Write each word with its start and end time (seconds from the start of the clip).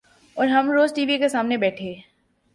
اور 0.37 0.47
ہم 0.47 0.71
روز 0.71 0.93
ٹی 0.93 1.05
وی 1.05 1.17
کے 1.17 1.29
سامنے 1.29 1.57
بیٹھے 1.57 1.93